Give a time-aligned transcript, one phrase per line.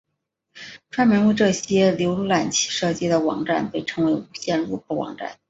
[0.89, 5.37] 专门为这些浏览器设计的网站被称为无线入口网站。